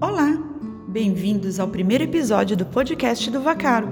[0.00, 0.32] Olá,
[0.86, 3.88] bem-vindos ao primeiro episódio do podcast do Vacaro.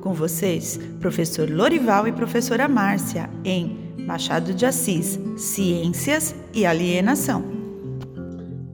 [0.00, 7.44] Com vocês, professor Lorival e professora Márcia, em Machado de Assis, Ciências e Alienação.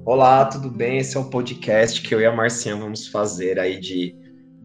[0.04, 0.98] Olá, tudo bem?
[0.98, 4.14] Esse é o podcast que eu e a Marcinha vamos fazer aí de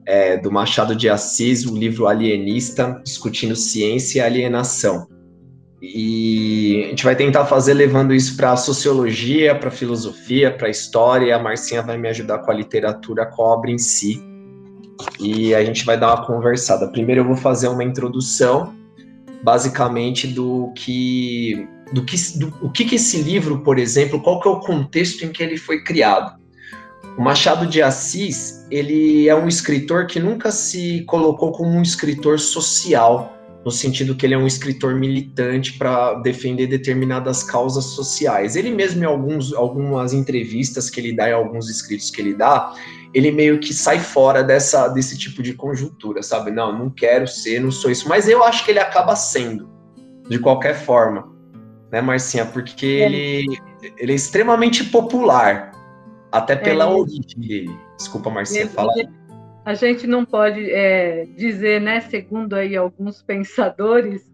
[0.06, 5.08] é, do Machado de Assis, o livro Alienista, discutindo ciência e alienação.
[5.82, 10.68] E a gente vai tentar fazer levando isso para a sociologia, para a filosofia, para
[10.68, 11.36] a história.
[11.36, 14.22] A Marcinha vai me ajudar com a literatura, obra em si.
[15.20, 16.90] E a gente vai dar uma conversada.
[16.90, 18.76] Primeiro eu vou fazer uma introdução,
[19.42, 24.48] basicamente do que do que do, o que, que esse livro, por exemplo, qual que
[24.48, 26.38] é o contexto em que ele foi criado.
[27.18, 32.40] O Machado de Assis, ele é um escritor que nunca se colocou como um escritor
[32.40, 38.56] social no sentido que ele é um escritor militante para defender determinadas causas sociais.
[38.56, 42.74] Ele mesmo, em alguns, algumas entrevistas que ele dá, em alguns escritos que ele dá,
[43.14, 46.52] ele meio que sai fora dessa, desse tipo de conjuntura, sabe?
[46.52, 48.08] Não, não quero ser, não sou isso.
[48.08, 49.70] Mas eu acho que ele acaba sendo,
[50.30, 51.30] de qualquer forma,
[51.92, 52.46] né, Marcinha?
[52.46, 53.06] Porque é.
[53.06, 53.58] ele,
[53.98, 55.72] ele é extremamente popular,
[56.32, 56.88] até pela é.
[56.88, 57.78] origem dele.
[57.98, 58.94] Desculpa, Marcinha, ele, fala.
[58.96, 59.10] Ele,
[59.70, 64.28] a gente não pode é, dizer, né, segundo aí alguns pensadores,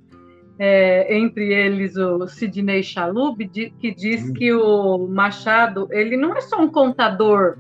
[0.58, 6.62] é, entre eles o Sidney Chalub, que diz que o Machado ele não é só
[6.62, 7.58] um contador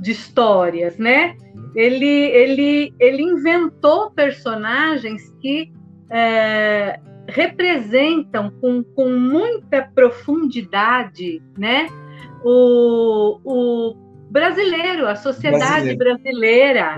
[0.00, 1.36] de histórias, né?
[1.74, 5.70] Ele, ele, ele inventou personagens que
[6.08, 11.88] é, representam com, com muita profundidade, né?
[12.42, 16.96] O, o brasileiro, a sociedade brasileira.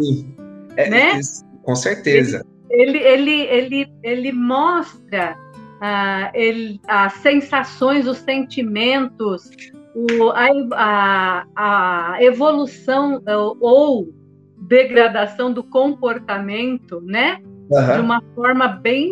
[0.76, 1.20] É, né?
[1.62, 2.46] com certeza.
[2.70, 5.36] Ele, ele, ele, ele mostra
[5.74, 9.50] uh, ele, as sensações, os sentimentos,
[9.94, 14.08] o, a, a, a evolução uh, ou
[14.56, 17.38] degradação do comportamento, né?
[17.70, 17.94] Uhum.
[17.94, 19.10] De uma forma bem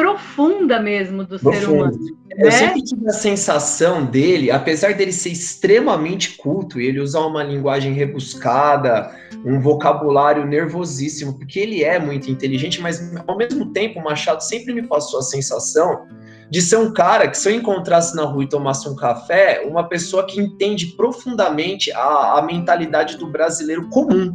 [0.00, 1.60] profunda mesmo do Profundo.
[1.60, 1.98] ser humano.
[2.30, 2.50] Eu né?
[2.50, 7.92] sempre tive a sensação dele, apesar dele ser extremamente culto e ele usar uma linguagem
[7.92, 9.10] rebuscada,
[9.44, 14.72] um vocabulário nervosíssimo, porque ele é muito inteligente, mas ao mesmo tempo o Machado sempre
[14.72, 16.06] me passou a sensação
[16.48, 19.84] de ser um cara que se eu encontrasse na rua e tomasse um café, uma
[19.84, 24.34] pessoa que entende profundamente a, a mentalidade do brasileiro comum.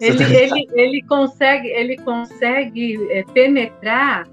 [0.00, 4.26] Ele, ele, ele consegue, ele consegue é, penetrar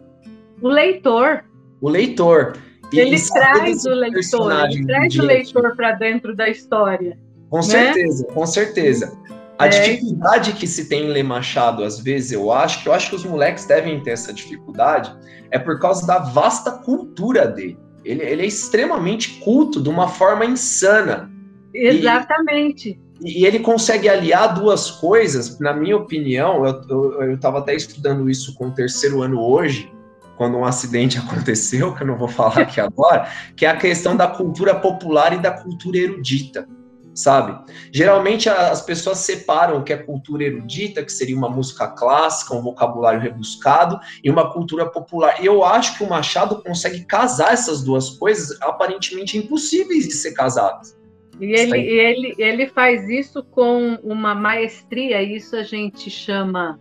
[0.62, 1.44] o leitor.
[1.82, 2.58] O leitor.
[2.92, 7.18] E ele traz o leitor, ele traz o leitor para dentro da história.
[7.50, 7.64] Com né?
[7.64, 9.18] certeza, com certeza.
[9.60, 9.70] A é.
[9.70, 13.16] dificuldade que se tem em ler Machado, às vezes, eu acho, que eu acho que
[13.16, 15.14] os moleques devem ter essa dificuldade,
[15.50, 17.78] é por causa da vasta cultura dele.
[18.06, 21.30] Ele, ele é extremamente culto de uma forma insana.
[21.74, 23.00] Exatamente.
[23.20, 28.54] E, e ele consegue aliar duas coisas, na minha opinião, eu estava até estudando isso
[28.56, 29.92] com o terceiro ano hoje,
[30.38, 34.16] quando um acidente aconteceu, que eu não vou falar aqui agora, que é a questão
[34.16, 36.68] da cultura popular e da cultura erudita,
[37.14, 37.60] sabe?
[37.92, 42.62] Geralmente as pessoas separam o que é cultura erudita, que seria uma música clássica, um
[42.62, 45.42] vocabulário rebuscado, e uma cultura popular.
[45.42, 50.34] E eu acho que o Machado consegue casar essas duas coisas aparentemente impossíveis de ser
[50.34, 50.96] casadas.
[51.40, 56.80] E ele, ele, ele faz isso com uma maestria, isso a gente chama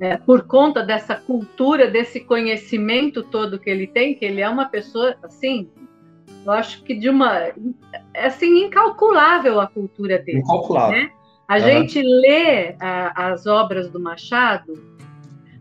[0.00, 4.66] é, por conta dessa cultura, desse conhecimento todo que ele tem, que ele é uma
[4.66, 5.68] pessoa assim,
[6.44, 7.38] eu acho que de uma
[8.12, 10.38] é assim incalculável a cultura dele.
[10.38, 10.98] Incalculável.
[10.98, 11.10] Né?
[11.46, 11.60] A uhum.
[11.60, 14.74] gente lê a, as obras do Machado,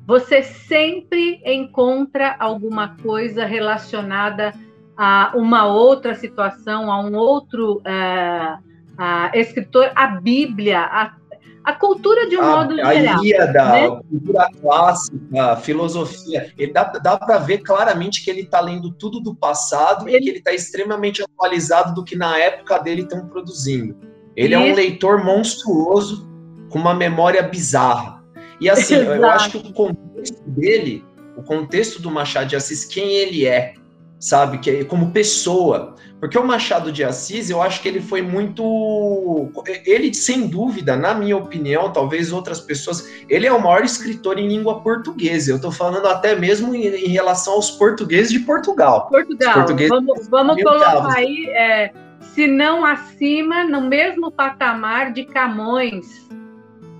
[0.05, 4.53] você sempre encontra alguma coisa relacionada
[4.97, 11.13] a uma outra situação, a um outro uh, uh, escritor, a Bíblia, a
[11.63, 13.19] a cultura de um a, modo a geral.
[13.19, 13.87] A Ilíada, né?
[13.87, 16.51] a cultura clássica, a filosofia.
[16.57, 20.17] Ele dá, dá para ver claramente que ele está lendo tudo do passado ele...
[20.17, 23.95] e que ele está extremamente atualizado do que na época dele estão produzindo.
[24.35, 24.63] Ele Isso.
[24.63, 26.27] é um leitor monstruoso
[26.69, 28.23] com uma memória bizarra.
[28.59, 31.05] E assim, eu acho que o contexto dele,
[31.37, 33.75] o contexto do Machado de Assis, quem ele é,
[34.23, 34.57] sabe?
[34.59, 35.95] Que como pessoa.
[36.19, 39.51] Porque o Machado de Assis, eu acho que ele foi muito.
[39.85, 44.47] Ele, sem dúvida, na minha opinião, talvez outras pessoas, ele é o maior escritor em
[44.47, 45.51] língua portuguesa.
[45.51, 49.09] Eu estou falando até mesmo em, em, relação aos portugueses de Portugal.
[49.09, 49.65] Portugal.
[49.89, 51.91] Vamos, vamos colocar aí, é,
[52.21, 56.05] se não acima, no mesmo patamar de Camões.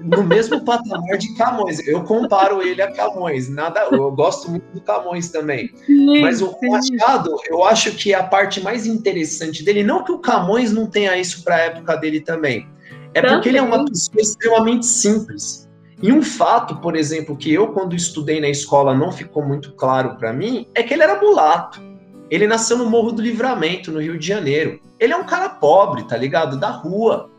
[0.04, 1.86] No mesmo patamar de Camões.
[1.88, 3.50] Eu comparo ele a Camões.
[3.50, 5.72] Nada, eu gosto muito do Camões também.
[5.86, 6.70] Sim, Mas o sim.
[6.70, 11.18] Machado, eu acho que a parte mais interessante dele, não que o Camões não tenha
[11.18, 12.68] isso para a época dele também,
[13.14, 13.36] é também.
[13.36, 15.70] porque ele é uma pessoa extremamente simples.
[16.02, 20.18] E um fato, por exemplo, que eu quando estudei na escola não ficou muito claro
[20.18, 21.82] para mim, é que ele era mulato.
[22.30, 24.82] Ele nasceu no Morro do Livramento, no Rio de Janeiro.
[25.00, 26.60] Ele é um cara pobre, tá ligado?
[26.60, 27.30] Da rua.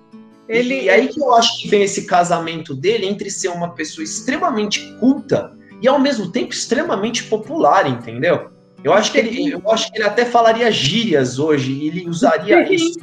[0.49, 4.05] Ele, e aí que eu acho que vem esse casamento dele entre ser uma pessoa
[4.05, 8.51] extremamente culta e ao mesmo tempo extremamente popular, entendeu?
[8.83, 12.75] Eu acho que ele, eu acho que ele até falaria gírias hoje ele usaria Sim.
[12.75, 13.01] isso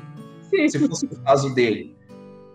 [0.49, 0.67] Sim.
[0.67, 1.95] se fosse o caso dele.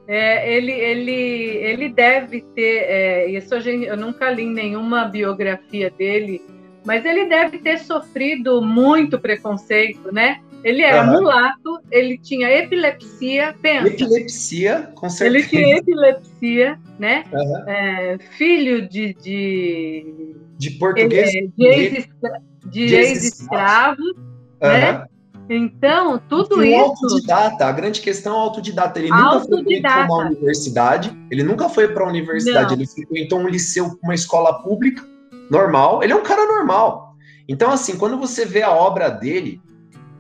[0.08, 6.40] É, ele, ele, ele deve ter, é, isso eu nunca li nenhuma biografia dele,
[6.84, 10.40] mas ele deve ter sofrido muito preconceito, né?
[10.66, 11.20] Ele era uhum.
[11.20, 13.86] mulato, ele tinha epilepsia, pensa.
[13.86, 15.38] Epilepsia, com certeza.
[15.38, 17.24] Ele tinha epilepsia, né?
[17.32, 17.68] Uhum.
[17.68, 20.34] É, filho de, de.
[20.58, 21.32] De português.
[21.32, 21.46] É,
[22.66, 24.68] de ex-escravos, ex uhum.
[24.68, 25.06] né?
[25.48, 26.80] Então, tudo e isso.
[26.80, 28.98] autodidata, a grande questão é autodidata.
[28.98, 32.82] Ele nunca foi para uma universidade, ele nunca foi para a universidade, Não.
[32.82, 35.04] ele frequentou um liceu, uma escola pública,
[35.48, 36.02] normal.
[36.02, 37.14] Ele é um cara normal.
[37.48, 39.60] Então, assim, quando você vê a obra dele,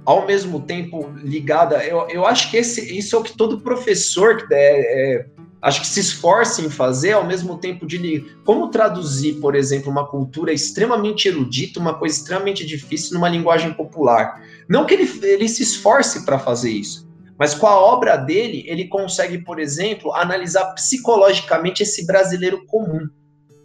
[0.06, 1.84] ao mesmo tempo ligada.
[1.84, 5.26] Eu, eu acho que esse, isso é o que todo professor é, é,
[5.60, 10.06] acho que se esforça em fazer, ao mesmo tempo de como traduzir, por exemplo, uma
[10.06, 14.40] cultura extremamente erudita, uma coisa extremamente difícil numa linguagem popular.
[14.68, 17.06] Não que ele, ele se esforce para fazer isso,
[17.36, 23.08] mas com a obra dele, ele consegue, por exemplo, analisar psicologicamente esse brasileiro comum.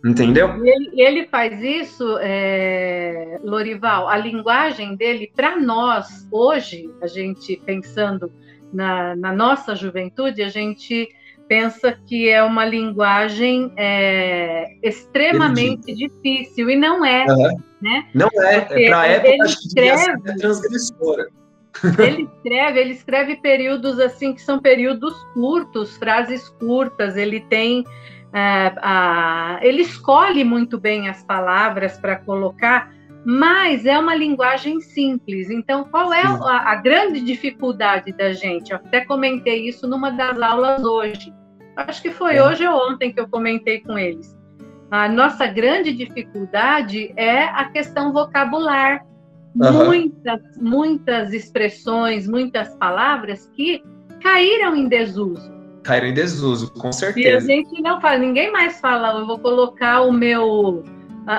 [0.03, 0.49] Entendeu?
[0.65, 8.31] Ele, ele faz isso, é, Lorival, a linguagem dele, para nós, hoje, a gente pensando
[8.73, 11.07] na, na, nossa juventude, a gente
[11.47, 17.25] pensa que é uma linguagem é, extremamente difícil, e não é.
[17.25, 17.61] Uhum.
[17.79, 18.07] Né?
[18.15, 21.27] Não é, é para a época escreve, é transgressora.
[21.99, 27.85] Ele escreve, ele escreve períodos assim que são períodos curtos, frases curtas, ele tem
[28.33, 32.93] é, a, ele escolhe muito bem as palavras para colocar,
[33.25, 35.49] mas é uma linguagem simples.
[35.49, 38.71] Então, qual é a, a, grande dificuldade da gente?
[38.71, 41.33] Eu até comentei isso numa das aulas hoje.
[41.75, 42.43] Acho que foi é.
[42.43, 44.35] hoje ou ontem que eu comentei com eles.
[44.89, 49.05] A nossa grande dificuldade é a questão vocabular.
[49.55, 49.85] Uhum.
[49.85, 53.83] Muitas, muitas expressões, muitas palavras que
[54.21, 57.29] caíram em desuso caíram em desuso, com certeza.
[57.29, 60.83] E a gente não fala, ninguém mais fala, eu vou colocar o meu,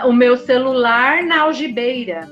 [0.05, 2.29] o meu celular na algibeira,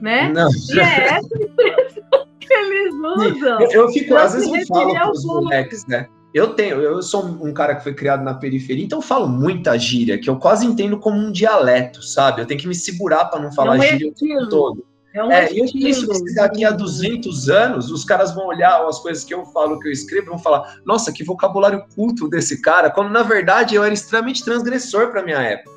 [0.00, 0.30] né?
[0.32, 0.48] Não.
[0.74, 3.60] E é essa expressão que eles usam.
[3.60, 6.08] Eu, eu fico, às vezes eu falo para os moleques, né?
[6.34, 9.78] Eu tenho, eu sou um cara que foi criado na periferia, então eu falo muita
[9.78, 12.40] gíria, que eu quase entendo como um dialeto, sabe?
[12.40, 14.91] Eu tenho que me segurar para não falar é gíria o tempo todo.
[15.14, 18.86] É, um é e eu penso que daqui a 200 anos, os caras vão olhar
[18.86, 22.28] as coisas que eu falo, que eu escrevo, e vão falar: nossa, que vocabulário culto
[22.28, 25.70] desse cara, quando na verdade eu era extremamente transgressor para minha época.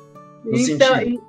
[0.46, 1.20] Então, e,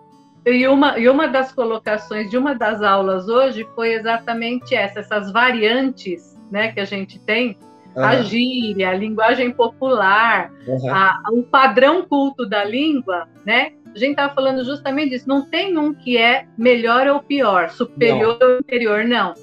[0.45, 5.31] e, uma, e uma das colocações de uma das aulas hoje foi exatamente essa: essas
[5.31, 7.57] variantes né, que a gente tem.
[7.95, 8.03] Uhum.
[8.03, 10.93] A gíria, a linguagem popular, uhum.
[10.93, 13.71] a, o padrão culto da língua, né?
[13.95, 15.27] A gente estava falando justamente disso.
[15.27, 18.47] Não tem um que é melhor ou pior, superior não.
[18.47, 19.33] ou inferior, não.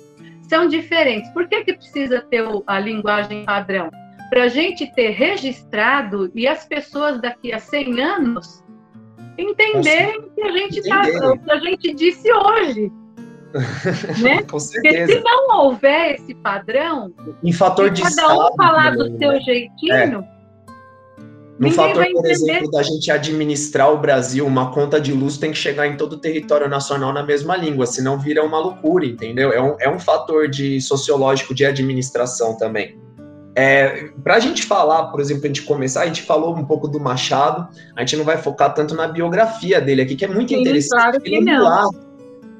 [0.49, 1.31] São diferentes.
[1.31, 3.91] Por que, que precisa ter a linguagem padrão?
[4.31, 8.65] Para a gente ter registrado e as pessoas daqui a 100 anos
[9.39, 12.93] entenderem o que a gente tá, que a gente disse hoje.
[14.23, 14.43] né?
[14.43, 15.07] Com certeza.
[15.07, 19.19] Porque se não houver esse padrão, em fator de cada um falar do né?
[19.19, 20.34] seu jeitinho, é
[21.59, 25.59] no fator, por exemplo, da gente administrar o Brasil, uma conta de luz tem que
[25.59, 29.53] chegar em todo o território nacional na mesma língua, senão vira uma loucura, entendeu?
[29.53, 32.99] É um, é um fator de sociológico de administração também.
[33.57, 36.89] É, para a gente falar, por exemplo, a gente começar, a gente falou um pouco
[36.89, 40.49] do Machado, a gente não vai focar tanto na biografia dele aqui, que é muito
[40.49, 40.91] Sim, interessante.
[40.91, 41.91] Claro que não.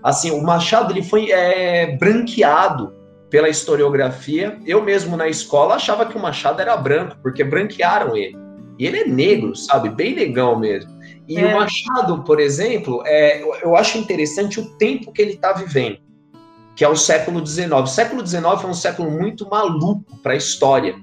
[0.05, 2.93] Assim, o Machado ele foi é, branqueado
[3.29, 4.57] pela historiografia.
[4.65, 8.44] Eu mesmo na escola achava que o Machado era branco, porque branquearam ele.
[8.79, 9.89] E ele é negro, sabe?
[9.89, 10.93] Bem legal mesmo.
[11.29, 11.47] E é.
[11.47, 15.99] o Machado, por exemplo, é, eu acho interessante o tempo que ele está vivendo,
[16.77, 17.71] que é o século XIX.
[17.73, 20.97] O século XIX é um século muito maluco para a história,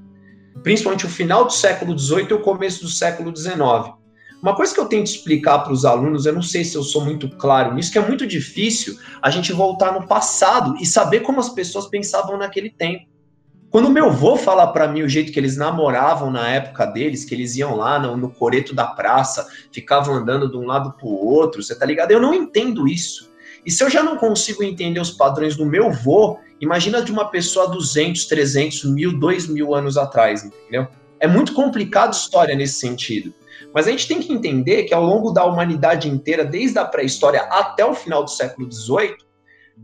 [0.63, 3.93] principalmente o final do século XVIII e o começo do século XIX.
[4.41, 7.05] Uma coisa que eu tento explicar para os alunos, eu não sei se eu sou
[7.05, 11.39] muito claro nisso, que é muito difícil a gente voltar no passado e saber como
[11.39, 13.10] as pessoas pensavam naquele tempo.
[13.71, 17.33] Quando meu avô fala para mim o jeito que eles namoravam na época deles, que
[17.33, 21.63] eles iam lá no, no coreto da praça, ficavam andando de um lado pro outro,
[21.63, 22.11] você tá ligado?
[22.11, 23.31] Eu não entendo isso.
[23.65, 27.29] E se eu já não consigo entender os padrões do meu vô, imagina de uma
[27.29, 30.87] pessoa 200, 300, mil, 2 mil anos atrás, entendeu?
[31.17, 33.33] É muito complicado a história nesse sentido.
[33.73, 37.43] Mas a gente tem que entender que ao longo da humanidade inteira, desde a pré-história
[37.43, 39.15] até o final do século XVIII,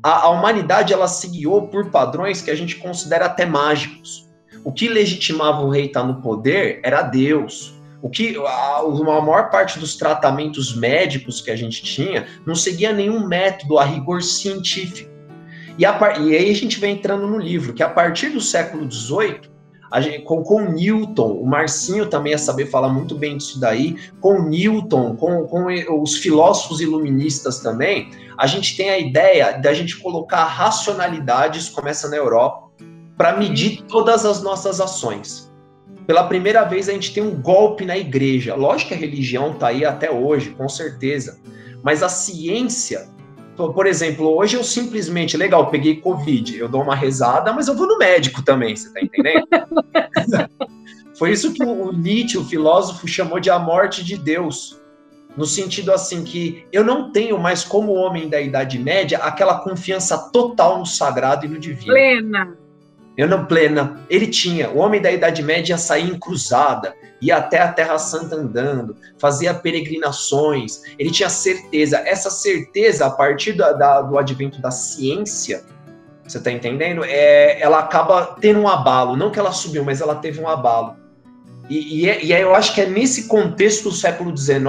[0.02, 4.28] a, a humanidade ela se guiou por padrões que a gente considera até mágicos.
[4.64, 7.74] O que legitimava o rei estar no poder era Deus.
[8.02, 12.94] O que a, a maior parte dos tratamentos médicos que a gente tinha não seguia
[12.94, 15.10] nenhum método a rigor científico.
[15.78, 18.90] E, a, e aí a gente vem entrando no livro, que a partir do século
[18.92, 19.42] XVIII,
[19.96, 24.44] Gente, com, com Newton, o Marcinho também ia saber falar muito bem disso daí, com
[24.44, 25.66] Newton, com, com
[26.02, 32.18] os filósofos iluministas também, a gente tem a ideia da gente colocar racionalidades, começa na
[32.18, 32.68] Europa,
[33.18, 35.52] para medir todas as nossas ações.
[36.06, 38.56] Pela primeira vez a gente tem um golpe na igreja.
[38.56, 41.40] Lógico que a religião está aí até hoje, com certeza.
[41.84, 43.10] Mas a ciência
[43.58, 47.88] por exemplo, hoje eu simplesmente, legal, peguei Covid, eu dou uma rezada, mas eu vou
[47.88, 49.48] no médico também, você tá entendendo?
[51.18, 54.80] Foi isso que o Nietzsche, o filósofo, chamou de a morte de Deus.
[55.36, 60.30] No sentido assim que eu não tenho mais, como homem da Idade Média, aquela confiança
[60.32, 61.94] total no sagrado e no divino.
[61.94, 62.56] Plena.
[63.26, 64.00] Não plena.
[64.10, 64.70] Ele tinha.
[64.70, 68.96] O homem da Idade Média ia sair em cruzada, ia até a Terra Santa andando,
[69.18, 70.82] fazia peregrinações.
[71.00, 71.98] Ele tinha certeza.
[72.06, 75.64] Essa certeza, a partir da, da, do advento da ciência,
[76.24, 77.04] você está entendendo?
[77.04, 79.16] É, ela acaba tendo um abalo.
[79.16, 80.96] Não que ela subiu, mas ela teve um abalo.
[81.70, 84.62] E, e, é, e eu acho que é nesse contexto do século XIX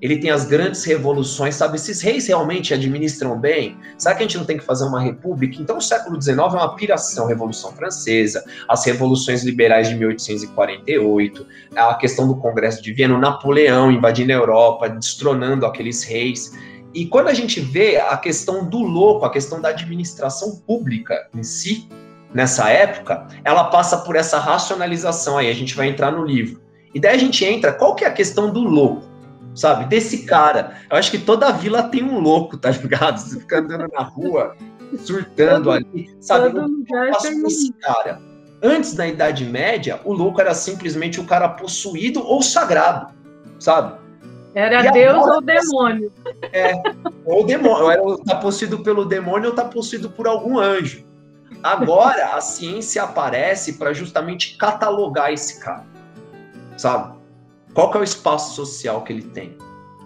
[0.00, 1.76] ele tem as grandes revoluções, sabe?
[1.76, 3.76] Esses reis realmente administram bem?
[3.96, 5.60] Será que a gente não tem que fazer uma república?
[5.60, 11.94] Então, o século XIX é uma piração, Revolução Francesa, as revoluções liberais de 1848, a
[11.94, 16.52] questão do Congresso de Viena, o Napoleão invadindo a Europa, destronando aqueles reis.
[16.94, 21.42] E quando a gente vê a questão do louco, a questão da administração pública em
[21.42, 21.88] si,
[22.32, 26.60] nessa época, ela passa por essa racionalização aí, a gente vai entrar no livro.
[26.94, 29.15] E daí a gente entra, qual que é a questão do louco?
[29.56, 29.86] Sabe?
[29.86, 30.76] Desse cara.
[30.88, 33.18] Eu acho que toda vila tem um louco, tá ligado?
[33.18, 34.54] Você fica andando na rua,
[34.98, 36.50] surtando ali, sabe?
[36.50, 38.20] Todo lugar tem esse cara.
[38.62, 43.12] Antes, na Idade Média, o louco era simplesmente o cara possuído ou sagrado,
[43.58, 43.98] sabe?
[44.54, 46.12] Era e Deus agora, ou demônio.
[46.52, 46.72] É,
[47.26, 47.90] ou demônio.
[47.90, 51.04] Era tá possuído pelo demônio ou tá possuído por algum anjo.
[51.62, 55.84] Agora, a ciência aparece para justamente catalogar esse cara,
[56.76, 57.15] sabe?
[57.76, 59.54] Qual que é o espaço social que ele tem?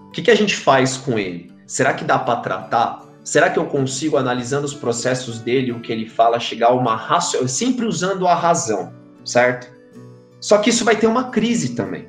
[0.08, 1.52] O que, que a gente faz com ele?
[1.68, 3.06] Será que dá para tratar?
[3.22, 6.96] Será que eu consigo, analisando os processos dele, o que ele fala, chegar a uma
[6.96, 8.92] raciocínio, sempre usando a razão,
[9.24, 9.72] certo?
[10.40, 12.08] Só que isso vai ter uma crise também.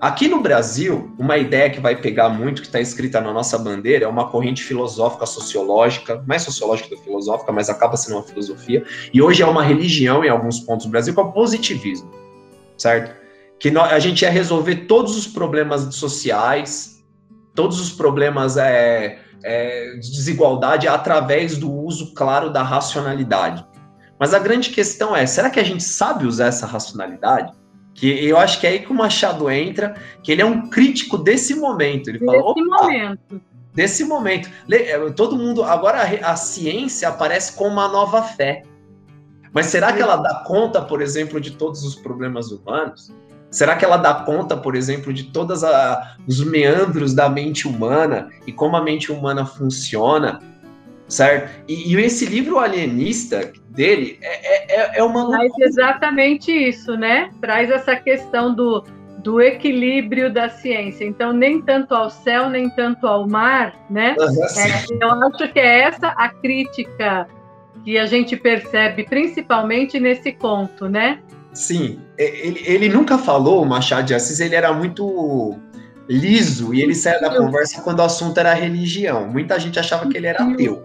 [0.00, 4.04] Aqui no Brasil, uma ideia que vai pegar muito, que está escrita na nossa bandeira,
[4.04, 8.84] é uma corrente filosófica sociológica, mais sociológica do que filosófica, mas acaba sendo uma filosofia,
[9.12, 12.08] e hoje é uma religião em alguns pontos do Brasil, que é o positivismo,
[12.78, 13.19] certo?
[13.60, 17.04] Que a gente ia resolver todos os problemas sociais,
[17.54, 23.64] todos os problemas é, é, de desigualdade através do uso claro da racionalidade.
[24.18, 27.52] Mas a grande questão é, será que a gente sabe usar essa racionalidade?
[27.94, 31.18] Que eu acho que é aí que o Machado entra, que ele é um crítico
[31.18, 32.08] desse momento.
[32.08, 33.40] Ele fala, desse momento.
[33.74, 34.50] Desse momento.
[34.70, 35.62] É, todo mundo.
[35.62, 38.62] Agora a, a ciência aparece com uma nova fé.
[39.52, 43.12] Mas será que ela dá conta, por exemplo, de todos os problemas humanos?
[43.50, 45.62] Será que ela dá conta, por exemplo, de todos
[46.26, 50.38] os meandros da mente humana e como a mente humana funciona?
[51.08, 51.50] Certo?
[51.66, 55.28] E, e esse livro alienista dele é, é, é uma.
[55.28, 57.30] Traz exatamente isso, né?
[57.40, 58.84] Traz essa questão do,
[59.18, 61.04] do equilíbrio da ciência.
[61.04, 64.14] Então, nem tanto ao céu, nem tanto ao mar, né?
[64.18, 67.26] É, eu acho que é essa a crítica
[67.84, 71.20] que a gente percebe, principalmente nesse conto, né?
[71.52, 75.58] Sim, ele, ele nunca falou, o Machado de Assis, ele era muito
[76.08, 79.28] liso e ele saía da conversa quando o assunto era religião.
[79.28, 80.82] Muita gente achava que ele era ateu.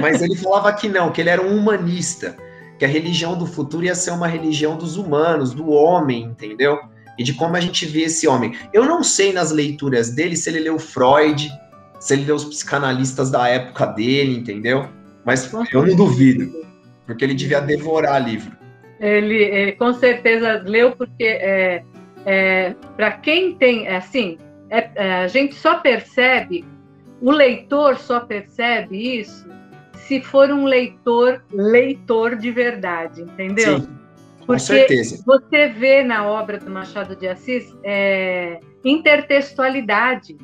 [0.00, 2.36] Mas ele falava que não, que ele era um humanista,
[2.78, 6.78] que a religião do futuro ia ser uma religião dos humanos, do homem, entendeu?
[7.18, 8.54] E de como a gente vê esse homem.
[8.72, 11.50] Eu não sei nas leituras dele se ele leu Freud,
[11.98, 14.88] se ele leu os psicanalistas da época dele, entendeu?
[15.24, 16.50] Mas eu não duvido,
[17.06, 18.59] porque ele devia devorar livro.
[19.00, 21.82] Ele, ele com certeza leu porque é,
[22.26, 24.36] é, para quem tem é assim
[24.68, 26.64] é, a gente só percebe
[27.20, 29.48] o leitor só percebe isso
[29.94, 34.00] se for um leitor leitor de verdade entendeu Sim.
[34.50, 35.22] Porque Com certeza.
[35.24, 40.36] você vê na obra do Machado de Assis é, intertextualidade.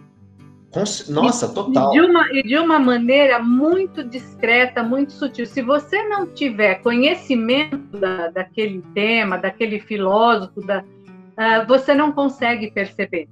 [1.12, 1.95] Nossa, total.
[1.95, 5.47] E de, uma, e de uma maneira muito discreta, muito sutil.
[5.47, 12.71] Se você não tiver conhecimento da, daquele tema, daquele filósofo, da, uh, você não consegue
[12.71, 13.28] perceber.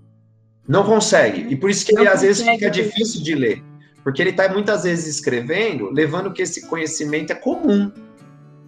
[0.67, 1.53] Não consegue.
[1.53, 3.63] E por isso que não ele, às vezes fica difícil de ler.
[4.03, 7.91] Porque ele está muitas vezes escrevendo, levando que esse conhecimento é comum.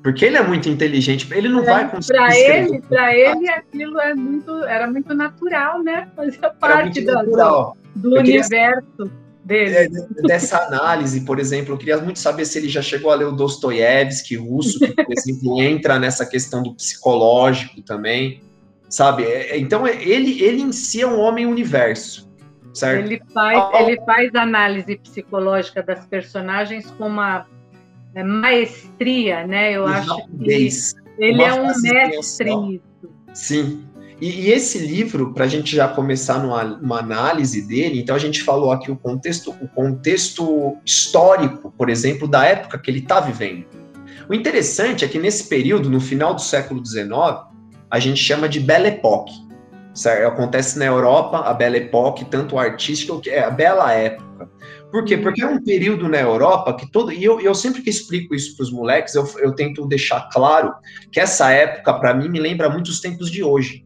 [0.02, 2.18] Porque ele é muito inteligente, ele não é, vai conseguir.
[2.18, 6.09] Para ele, para ele aquilo é muito, era muito natural, né?
[6.14, 7.04] Fazia parte
[7.97, 9.11] do, do universo
[9.45, 9.75] dele.
[9.76, 9.88] É,
[10.26, 13.33] dessa análise, por exemplo, eu queria muito saber se ele já chegou a ler o
[13.33, 18.41] Dostoiévski russo, que, por exemplo, entra nessa questão do psicológico também,
[18.88, 19.25] sabe?
[19.25, 22.26] É, então, ele, ele em si é um homem universo.
[22.75, 23.07] Certo?
[23.07, 27.47] Ele faz, ele faz análise psicológica das personagens com uma
[28.15, 29.73] é, maestria, né?
[29.73, 30.69] Eu acho que
[31.19, 32.83] ele é um mestre nisso.
[33.33, 33.85] Sim.
[34.20, 38.18] E, e, esse livro, para a gente já começar numa, uma análise dele, então a
[38.18, 43.20] gente falou aqui o contexto, o contexto histórico, por exemplo, da época que ele está
[43.20, 43.66] vivendo.
[44.28, 47.08] O interessante é que nesse período, no final do século XIX,
[47.90, 49.32] a gente chama de Belle Époque.
[49.94, 50.28] Certo?
[50.28, 54.50] Acontece na Europa a Belle Époque, tanto artística, que é a Bela Época.
[54.90, 55.16] Por quê?
[55.16, 57.12] Porque é um período na Europa que todo.
[57.12, 60.73] E eu, eu sempre que explico isso para os moleques, eu, eu tento deixar claro
[61.12, 63.86] que essa época, para mim, me lembra muito os tempos de hoje.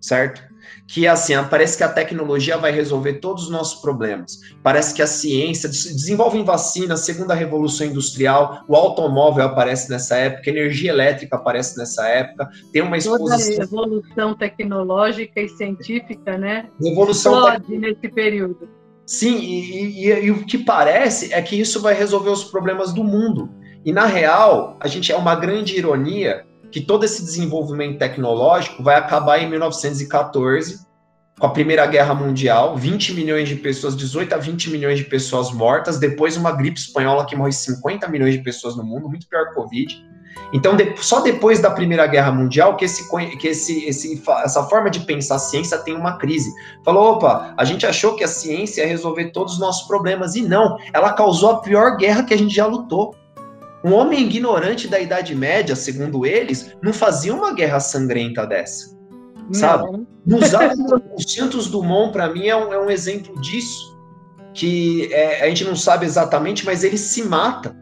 [0.00, 0.42] Certo?
[0.88, 4.40] Que assim, parece que a tecnologia vai resolver todos os nossos problemas.
[4.62, 10.90] Parece que a ciência desenvolve vacina, segunda revolução industrial, o automóvel aparece nessa época, energia
[10.90, 13.38] elétrica aparece nessa época, tem uma exposição.
[13.38, 16.68] Toda revolução tecnológica e científica, né?
[16.82, 17.78] Revolução Explode tec...
[17.78, 18.68] nesse período.
[19.06, 23.02] Sim, e, e, e, o que parece é que isso vai resolver os problemas do
[23.02, 23.50] mundo.
[23.84, 28.96] E na real, a gente é uma grande ironia que todo esse desenvolvimento tecnológico vai
[28.96, 30.80] acabar em 1914,
[31.38, 35.50] com a Primeira Guerra Mundial, 20 milhões de pessoas, 18 a 20 milhões de pessoas
[35.50, 39.46] mortas, depois uma gripe espanhola que morre 50 milhões de pessoas no mundo, muito pior
[39.46, 40.04] que o Covid.
[40.52, 43.08] Então, só depois da Primeira Guerra Mundial que, esse,
[43.38, 46.50] que esse, esse, essa forma de pensar a ciência tem uma crise.
[46.84, 50.42] Falou, opa, a gente achou que a ciência ia resolver todos os nossos problemas, e
[50.42, 53.14] não, ela causou a pior guerra que a gente já lutou.
[53.82, 58.96] Um homem ignorante da Idade Média, segundo eles, não fazia uma guerra sangrenta dessa.
[59.46, 59.54] Não.
[59.54, 60.06] Sabe?
[60.26, 60.52] Nos
[61.16, 63.98] o Santos Dumont, para mim, é um, é um, exemplo disso.
[64.52, 67.74] Que é, a gente não sabe exatamente, mas ele se mata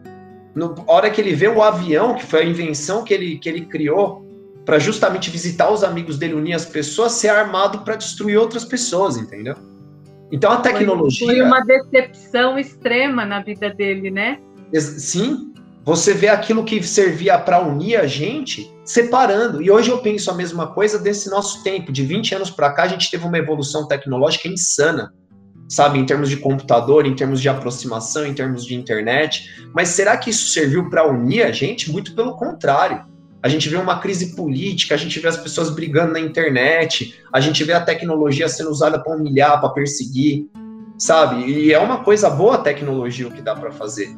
[0.55, 3.65] na hora que ele vê o avião, que foi a invenção que ele, que ele
[3.65, 4.25] criou
[4.65, 9.17] para justamente visitar os amigos dele, unir as pessoas, ser armado para destruir outras pessoas,
[9.17, 9.55] entendeu?
[10.31, 11.25] Então a tecnologia.
[11.25, 14.39] Foi uma decepção extrema na vida dele, né?
[14.73, 15.48] Sim.
[15.89, 19.59] Você vê aquilo que servia para unir a gente separando.
[19.59, 21.91] E hoje eu penso a mesma coisa desse nosso tempo.
[21.91, 25.11] De 20 anos para cá, a gente teve uma evolução tecnológica insana
[25.67, 29.49] sabe, em termos de computador, em termos de aproximação, em termos de internet.
[29.73, 31.91] Mas será que isso serviu para unir a gente?
[31.91, 33.03] Muito pelo contrário.
[33.41, 37.39] A gente vê uma crise política, a gente vê as pessoas brigando na internet, a
[37.39, 40.47] gente vê a tecnologia sendo usada para humilhar, para perseguir,
[40.99, 41.45] sabe?
[41.45, 44.15] E é uma coisa boa a tecnologia o que dá para fazer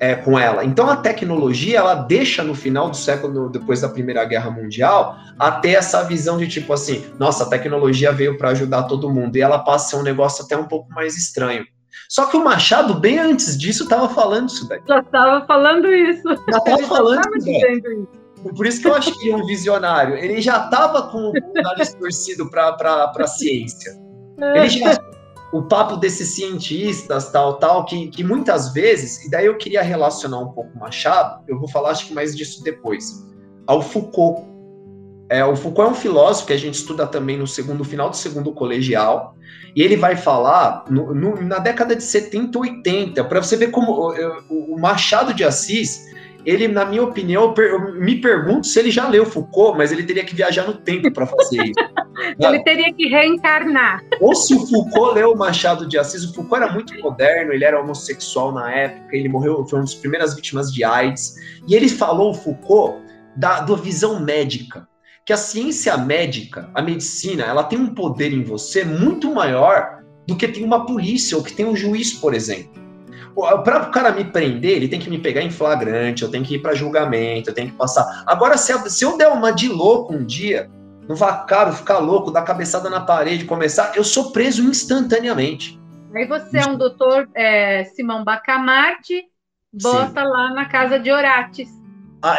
[0.00, 0.64] é, com ela.
[0.64, 5.72] Então a tecnologia ela deixa no final do século, depois da Primeira Guerra Mundial, até
[5.72, 9.58] essa visão de tipo assim, nossa, a tecnologia veio para ajudar todo mundo e ela
[9.58, 11.66] passa a ser um negócio até um pouco mais estranho.
[12.08, 14.80] Só que o Machado, bem antes disso, estava falando isso daí.
[14.88, 16.28] Já estava falando isso.
[16.50, 18.08] Já estava falando isso.
[18.56, 20.16] Por isso que eu acho que ele é um visionário.
[20.16, 21.32] Ele já estava com o
[21.62, 22.74] nariz torcido para
[23.16, 23.92] a ciência.
[24.38, 24.98] Ele já
[25.52, 30.38] o papo desses cientistas, tal, tal, que, que muitas vezes, e daí eu queria relacionar
[30.38, 33.26] um pouco Machado, eu vou falar acho que mais disso depois,
[33.66, 34.48] ao Foucault.
[35.28, 38.16] É, o Foucault é um filósofo que a gente estuda também no segundo final do
[38.16, 39.34] segundo colegial,
[39.74, 43.92] e ele vai falar no, no, na década de 70, 80, para você ver como
[43.92, 46.09] o, o Machado de Assis
[46.44, 50.24] ele, na minha opinião, eu me pergunto se ele já leu Foucault, mas ele teria
[50.24, 51.74] que viajar no tempo para fazer isso.
[52.38, 54.02] ele teria que reencarnar.
[54.20, 57.80] Ou se o Foucault leu Machado de Assis, o Foucault era muito moderno, ele era
[57.80, 61.34] homossexual na época, ele morreu, foi uma das primeiras vítimas de AIDS,
[61.68, 63.02] e ele falou, Foucault,
[63.36, 64.88] da, da visão médica,
[65.24, 70.36] que a ciência médica, a medicina, ela tem um poder em você muito maior do
[70.36, 72.80] que tem uma polícia ou que tem um juiz, por exemplo.
[73.34, 76.56] Para o cara me prender, ele tem que me pegar em flagrante, eu tenho que
[76.56, 78.24] ir para julgamento, eu tenho que passar.
[78.26, 80.68] Agora, se, se eu der uma de louco um dia,
[81.08, 85.80] no vacaro, ficar louco, dar cabeçada na parede, começar, eu sou preso instantaneamente.
[86.14, 89.24] Aí você é um doutor é, Simão Bacamarte,
[89.72, 90.28] bota Sim.
[90.28, 91.68] lá na casa de Orates.
[92.22, 92.36] Ah,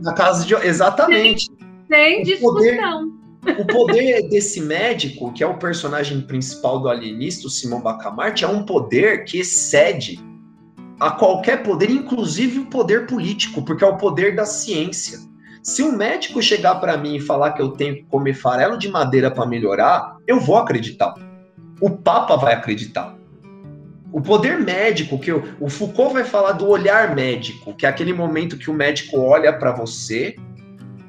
[0.00, 0.54] na casa de.
[0.54, 1.48] Exatamente.
[1.90, 3.10] Sem discussão.
[3.58, 8.48] O poder desse médico, que é o personagem principal do alienista, o Simão Bacamarte, é
[8.48, 10.20] um poder que excede
[11.02, 15.18] a qualquer poder, inclusive o poder político, porque é o poder da ciência.
[15.60, 18.88] Se um médico chegar para mim e falar que eu tenho que comer farelo de
[18.88, 21.12] madeira para melhorar, eu vou acreditar.
[21.80, 23.16] O Papa vai acreditar.
[24.12, 28.12] O poder médico, que o, o Foucault vai falar do olhar médico, que é aquele
[28.12, 30.36] momento que o médico olha para você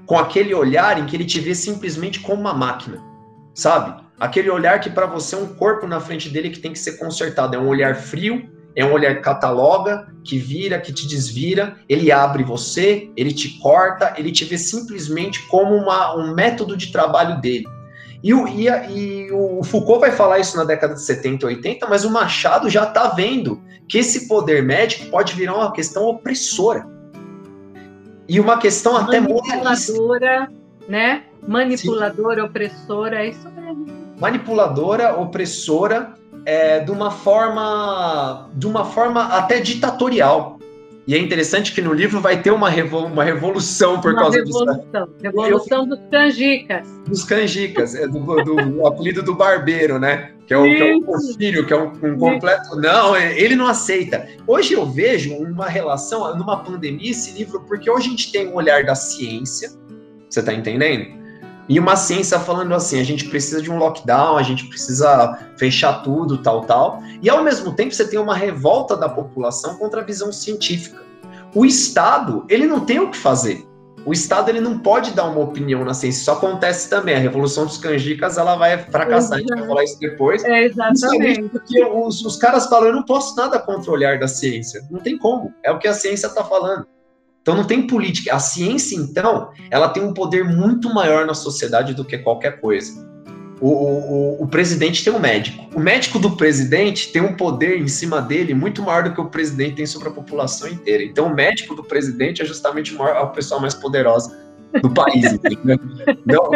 [0.08, 3.00] com aquele olhar em que ele te vê simplesmente como uma máquina,
[3.54, 4.02] sabe?
[4.20, 6.98] Aquele olhar que para você é um corpo na frente dele que tem que ser
[6.98, 11.76] consertado, é um olhar frio, é um olhar que cataloga, que vira, que te desvira,
[11.88, 16.92] ele abre você, ele te corta, ele te vê simplesmente como uma, um método de
[16.92, 17.68] trabalho dele.
[18.24, 22.06] E o, e, e o Foucault vai falar isso na década de 70, 80, mas
[22.06, 26.88] o Machado já está vendo que esse poder médico pode virar uma questão opressora.
[28.28, 30.50] E uma questão até manipuladora,
[30.88, 31.24] né?
[31.46, 32.48] Manipuladora, Sim.
[32.48, 33.86] opressora, é isso mesmo.
[34.18, 36.14] Manipuladora, opressora,
[36.46, 40.60] é, de uma forma, de uma forma até ditatorial.
[41.06, 44.38] E é interessante que no livro vai ter uma, revol uma revolução por uma causa
[44.38, 44.76] revolução.
[44.78, 45.10] disso.
[45.22, 46.88] Revolução dos canjicas.
[47.06, 50.32] Dos canjicas, é do, do apelido do barbeiro, né?
[50.48, 52.78] Que é o, que é o Porfírio, que é um, um completo.
[52.78, 54.28] Não, é, ele não aceita.
[54.48, 58.56] Hoje eu vejo uma relação, numa pandemia, esse livro, porque hoje a gente tem um
[58.56, 59.72] olhar da ciência,
[60.30, 61.23] você está entendendo?
[61.68, 66.04] E uma ciência falando assim, a gente precisa de um lockdown, a gente precisa fechar
[66.04, 67.02] tudo, tal, tal.
[67.22, 71.02] E ao mesmo tempo você tem uma revolta da população contra a visão científica.
[71.56, 73.66] O Estado, ele não tem o que fazer.
[74.06, 76.22] O Estado ele não pode dar uma opinião na ciência.
[76.22, 77.16] Isso acontece também.
[77.16, 79.38] A revolução dos canjicas ela vai fracassar.
[79.38, 80.44] A gente vai falar isso depois.
[80.44, 81.44] É exatamente.
[81.44, 84.86] Porque os, os caras falam, eu não posso nada contra o olhar da ciência.
[84.92, 85.54] Não tem como.
[85.64, 86.86] É o que a ciência está falando.
[87.44, 88.34] Então não tem política.
[88.34, 93.06] A ciência, então, ela tem um poder muito maior na sociedade do que qualquer coisa.
[93.60, 95.70] O, o, o, presidente tem um médico.
[95.76, 99.26] O médico do presidente tem um poder em cima dele muito maior do que o
[99.26, 101.04] presidente tem sobre a população inteira.
[101.04, 104.38] Então, o médico do presidente é justamente o maior, a pessoa mais poderosa
[104.82, 105.38] do país.
[106.26, 106.52] Então,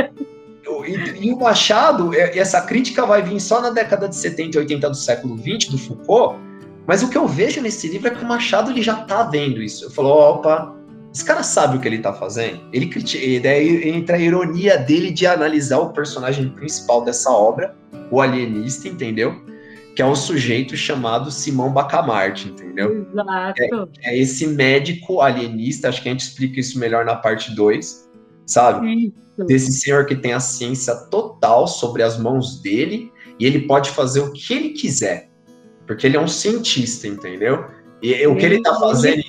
[0.86, 4.89] e, e, o Machado, essa crítica vai vir só na década de 70 e 80
[4.89, 6.38] do século 20, do Foucault,
[6.86, 9.62] mas o que eu vejo nesse livro é que o Machado ele já está vendo
[9.62, 9.86] isso.
[9.86, 10.76] Eu falo, opa,
[11.17, 12.62] esse cara sabe o que ele tá fazendo.
[12.71, 17.75] Ele critica, daí entra a ironia dele de analisar o personagem principal dessa obra,
[18.12, 19.36] o alienista, entendeu?
[19.95, 23.08] Que é o sujeito chamado Simão Bacamarte, entendeu?
[23.12, 23.89] Exato.
[23.99, 28.08] É, é, esse médico alienista, acho que a gente explica isso melhor na parte 2,
[28.45, 29.08] sabe?
[29.08, 29.47] Isso.
[29.47, 34.19] Desse senhor que tem a ciência total sobre as mãos dele e ele pode fazer
[34.19, 35.32] o que ele quiser,
[35.88, 37.65] porque ele é um cientista, entendeu?
[38.03, 39.23] E o que ele tá fazendo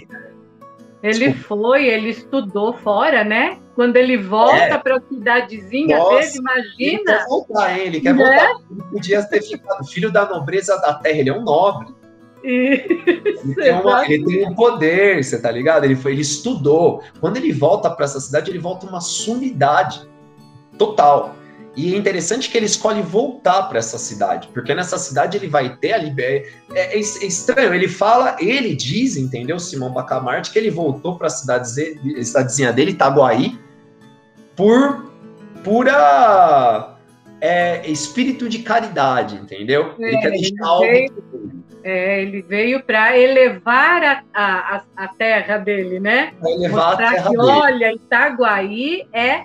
[1.02, 3.58] ele foi, ele estudou fora, né?
[3.74, 4.78] Quando ele volta é.
[4.78, 6.76] para a cidadezinha Nossa, dele, imagina.
[6.78, 8.24] Ele quer voltar, ele quer né?
[8.24, 8.62] voltar.
[8.70, 11.94] Ele podia ter ficado filho da nobreza da terra, ele é um nobre.
[12.42, 12.86] Isso,
[13.44, 15.84] ele, tem uma, ele tem um poder, você tá ligado?
[15.84, 17.02] Ele, foi, ele estudou.
[17.20, 20.08] Quando ele volta para essa cidade, ele volta uma sumidade
[20.76, 21.36] total.
[21.76, 25.76] E é interessante que ele escolhe voltar para essa cidade, porque nessa cidade ele vai
[25.76, 26.52] ter a liberdade.
[26.74, 31.28] É, é, é, estranho, ele fala, ele diz, entendeu, Simão Bacamarte, que ele voltou para
[31.28, 33.58] a cidadezinha dele, Itaguaí,
[34.56, 35.08] por
[35.62, 36.96] pura
[37.40, 39.94] é, espírito de caridade, entendeu?
[40.00, 40.84] É, ele quer deixar ele algo.
[40.84, 46.32] Veio, é, ele veio para elevar a, a, a, terra dele, né?
[46.40, 47.50] Pra elevar Mostrar a terra que, dele.
[47.50, 49.44] olha, Itaguaí é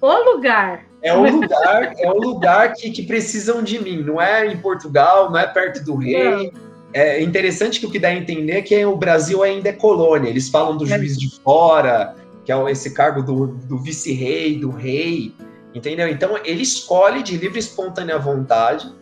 [0.00, 4.02] o lugar é o lugar, é o lugar que, que precisam de mim.
[4.02, 6.52] Não é em Portugal, não é perto do rei.
[6.94, 10.28] É interessante que o que dá a entender é que o Brasil ainda é colônia.
[10.28, 10.96] Eles falam do é.
[10.98, 15.34] juiz de fora, que é esse cargo do, do vice-rei, do rei,
[15.74, 16.08] entendeu?
[16.08, 18.92] Então ele escolhe de livre e espontânea vontade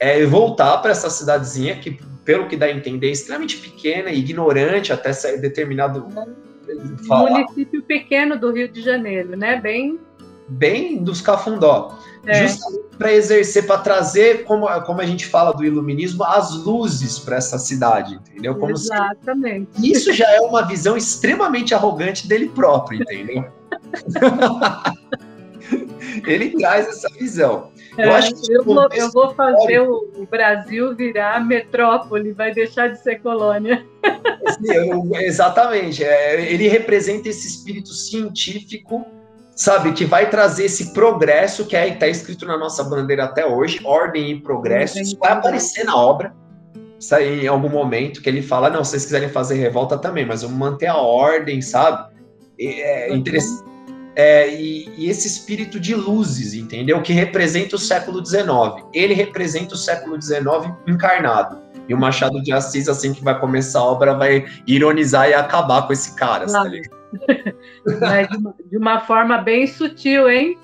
[0.00, 4.92] é, voltar para essa cidadezinha que, pelo que dá a entender, é extremamente pequena, ignorante
[4.92, 6.08] até ser determinado.
[7.06, 7.30] Falar.
[7.30, 9.60] Município pequeno do Rio de Janeiro, né?
[9.60, 9.98] Bem
[10.50, 11.96] bem dos cafundó.
[12.26, 12.46] É.
[12.46, 17.36] Justamente para exercer, para trazer, como, como a gente fala do iluminismo, as luzes para
[17.36, 18.54] essa cidade, entendeu?
[18.56, 19.70] Como Exatamente.
[19.80, 19.90] Se...
[19.90, 23.46] Isso já é uma visão extremamente arrogante dele próprio, entendeu?
[26.26, 27.70] Ele traz essa visão.
[27.96, 32.88] É, eu, acho que eu, vou, eu vou fazer o Brasil virar metrópole, vai deixar
[32.88, 33.84] de ser colônia.
[34.60, 36.04] Sim, eu, exatamente.
[36.04, 39.06] É, ele representa esse espírito científico
[39.60, 43.78] sabe, que vai trazer esse progresso que está é, escrito na nossa bandeira até hoje,
[43.84, 46.34] ordem e progresso, isso vai aparecer na obra,
[47.12, 50.40] aí, em algum momento, que ele fala, não, se vocês quiserem fazer revolta também, mas
[50.40, 52.10] vamos manter a ordem, sabe?
[52.58, 53.68] É, interessante,
[54.16, 57.02] é, e, e, esse espírito de luzes, entendeu?
[57.02, 58.86] Que representa o século XIX.
[58.94, 61.58] Ele representa o século XIX encarnado.
[61.86, 65.86] E o Machado de Assis, assim que vai começar a obra, vai ironizar e acabar
[65.86, 66.64] com esse cara, tá
[68.00, 70.58] Mas de uma, de uma forma bem sutil, hein?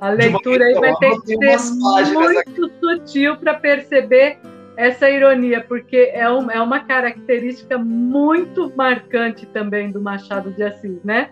[0.00, 2.72] A leitura aí vai ter que ser muito aqui.
[2.80, 4.38] sutil para perceber
[4.76, 10.98] essa ironia, porque é, um, é uma característica muito marcante também do Machado de Assis,
[11.04, 11.30] né?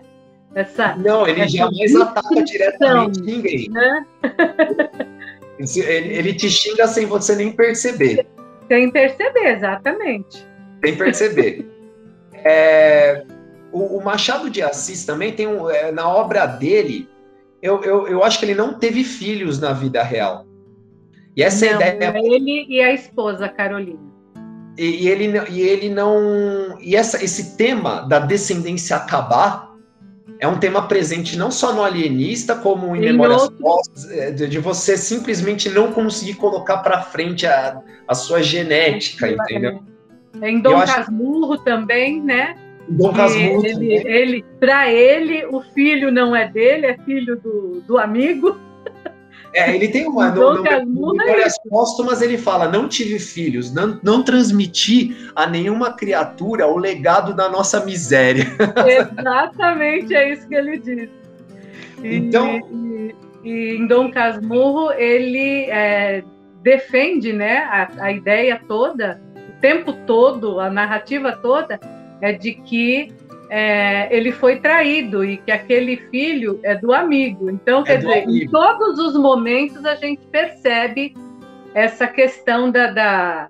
[0.53, 3.69] Essa, Não, ele essa jamais ataca diretamente ninguém.
[3.69, 4.05] Né?
[5.59, 8.25] ele, ele te xinga sem você nem perceber.
[8.67, 10.45] Sem perceber, exatamente.
[10.83, 11.67] Sem perceber.
[12.43, 13.23] É,
[13.71, 17.09] o, o, Machado de Assis também tem um, é, na obra dele,
[17.61, 20.45] eu, eu, eu acho que ele não teve filhos na vida real.
[21.35, 22.13] E essa não, ideia.
[22.13, 23.99] É ele e a esposa, Carolina.
[24.77, 26.77] E, e, ele, e ele não.
[26.79, 29.71] E essa, esse tema da descendência acabar
[30.39, 34.47] é um tema presente não só no alienista, como em, em Memórias Postas, é, de,
[34.47, 39.83] de, você simplesmente não conseguir colocar para frente a, a sua genética, é, entendeu?
[40.41, 41.63] Em Dom Casmurro acho...
[41.63, 42.55] também, né?
[42.91, 43.65] Dom Casmurro.
[43.65, 48.59] Ele, ele para ele, o filho não é dele, é filho do, do amigo.
[49.53, 50.31] É, ele tem uma.
[50.31, 55.93] No, no, no Memórias Póstumas ele fala: não tive filhos, não, não transmiti a nenhuma
[55.93, 58.45] criatura o legado da nossa miséria.
[58.87, 61.09] Exatamente, é isso que ele diz.
[62.01, 62.59] E, então.
[62.59, 66.23] E, e em Dom Casmurro ele é,
[66.61, 71.79] defende né, a, a ideia toda, o tempo todo, a narrativa toda,
[72.21, 73.11] é de que
[73.49, 77.49] é, ele foi traído e que aquele filho é do amigo.
[77.49, 78.45] Então, é quer dizer, amigo.
[78.45, 81.13] em todos os momentos a gente percebe
[81.73, 83.49] essa questão da, da,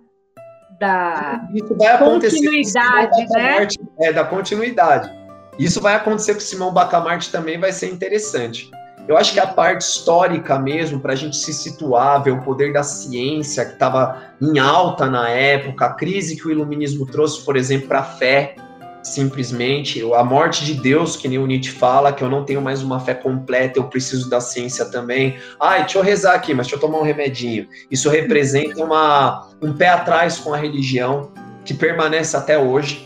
[0.80, 3.68] da Isso vai continuidade, né?
[4.00, 5.12] É, da continuidade.
[5.60, 8.72] Isso vai acontecer com o Simão Bacamarte também, vai ser interessante.
[9.12, 12.71] Eu acho que a parte histórica mesmo, para a gente se situar, ver o poder
[12.71, 17.58] da ciência que estava em alta na época, a crise que o iluminismo trouxe, por
[17.58, 18.56] exemplo, para a fé,
[19.04, 22.82] simplesmente a morte de Deus, que nem o Nietzsche fala, que eu não tenho mais
[22.82, 25.38] uma fé completa, eu preciso da ciência também.
[25.60, 27.67] Ai, deixa eu rezar aqui, mas deixa eu tomar um remedinho.
[27.91, 31.34] Isso representa uma, um pé atrás com a religião,
[31.65, 33.06] que permanece até hoje,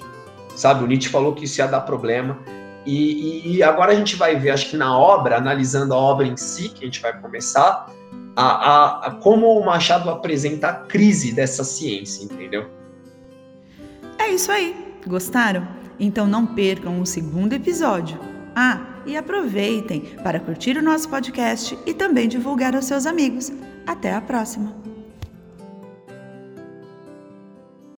[0.55, 0.83] sabe?
[0.83, 2.37] O Nietzsche falou que isso ia dar problema.
[2.85, 6.37] E, e, agora a gente vai ver, acho que na obra, analisando a obra em
[6.37, 7.87] si, que a gente vai começar,
[8.35, 12.69] a, a, a como o Machado apresenta a crise dessa ciência, entendeu?
[14.19, 14.75] É isso aí.
[15.07, 15.67] Gostaram?
[15.99, 18.19] Então não percam o segundo episódio.
[18.55, 23.51] Ah, e aproveitem para curtir o nosso podcast e também divulgar aos seus amigos.
[23.85, 24.94] Até a próxima!